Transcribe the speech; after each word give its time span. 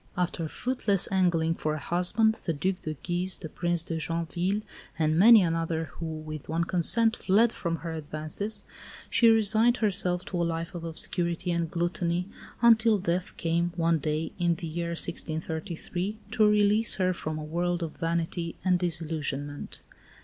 After 0.17 0.47
fruitless 0.47 1.07
angling 1.11 1.53
for 1.53 1.75
a 1.75 1.79
husband 1.79 2.33
the 2.43 2.53
Duc 2.53 2.77
de 2.81 2.95
Guise, 3.03 3.37
the 3.37 3.47
Prince 3.49 3.83
de 3.83 3.97
Joinville, 3.99 4.63
and 4.97 5.15
many 5.15 5.43
another 5.43 5.91
who, 5.99 6.07
with 6.21 6.49
one 6.49 6.63
consent, 6.63 7.15
fled 7.15 7.53
from 7.53 7.75
her 7.75 7.93
advances, 7.93 8.63
she 9.11 9.29
resigned 9.29 9.77
herself 9.77 10.25
to 10.25 10.41
a 10.41 10.41
life 10.43 10.73
of 10.73 10.83
obscurity 10.83 11.51
and 11.51 11.69
gluttony, 11.69 12.27
until 12.63 12.97
death 12.97 13.37
came, 13.37 13.73
one 13.75 13.99
day 13.99 14.31
in 14.39 14.55
the 14.55 14.65
year 14.65 14.89
1633, 14.93 16.17
to 16.31 16.47
release 16.49 16.95
her 16.95 17.13
from 17.13 17.37
a 17.37 17.43
world 17.43 17.83
of 17.83 17.95
vanity 17.95 18.55
and 18.65 18.79
disillusionment. 18.79 19.81